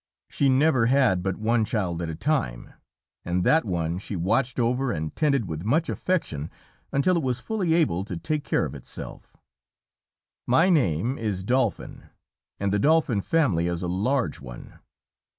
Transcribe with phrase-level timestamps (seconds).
[0.29, 2.73] She never had but one child at a time,
[3.23, 6.49] and that one she watched over and tended with much affection
[6.91, 9.37] until it was fully able to take care of itself.
[10.47, 12.05] My name is Dolphin,
[12.59, 14.79] and the Dolphin family is a large one.